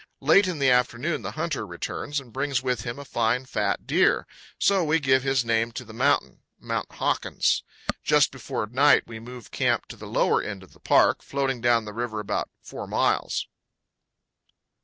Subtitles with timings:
[0.19, 4.25] Late in the afternoon the hunter returns and brings with him a fine, fat deer;
[4.57, 7.63] so we give his name to the mountain Mount Hawkins.
[8.03, 11.85] Just before night we move camp to the lower end of the park, floating down
[11.85, 13.45] the river about four miles.